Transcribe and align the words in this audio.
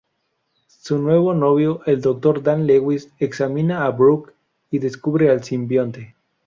Su 0.65 0.97
nuevo 0.97 1.35
novio, 1.35 1.81
el 1.85 2.01
Dr. 2.01 2.41
Dan 2.41 2.65
Lewis, 2.65 3.13
examina 3.19 3.85
a 3.85 3.91
Brock 3.91 4.31
y 4.71 4.79
descubre 4.79 5.29
al 5.29 5.43
simbionte. 5.43 6.15